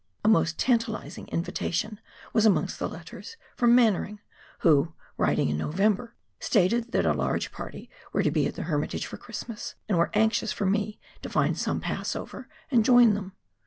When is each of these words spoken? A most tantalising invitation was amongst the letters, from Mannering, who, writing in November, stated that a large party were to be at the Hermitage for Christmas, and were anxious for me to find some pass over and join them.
A 0.25 0.27
most 0.27 0.57
tantalising 0.57 1.27
invitation 1.27 1.99
was 2.33 2.43
amongst 2.43 2.79
the 2.79 2.89
letters, 2.89 3.37
from 3.55 3.75
Mannering, 3.75 4.19
who, 4.61 4.95
writing 5.15 5.49
in 5.49 5.59
November, 5.59 6.15
stated 6.39 6.91
that 6.93 7.05
a 7.05 7.13
large 7.13 7.51
party 7.51 7.87
were 8.11 8.23
to 8.23 8.31
be 8.31 8.47
at 8.47 8.55
the 8.55 8.63
Hermitage 8.63 9.05
for 9.05 9.17
Christmas, 9.17 9.75
and 9.87 9.99
were 9.99 10.09
anxious 10.15 10.51
for 10.51 10.65
me 10.65 10.99
to 11.21 11.29
find 11.29 11.55
some 11.55 11.79
pass 11.79 12.15
over 12.15 12.49
and 12.71 12.83
join 12.83 13.13
them. 13.13 13.33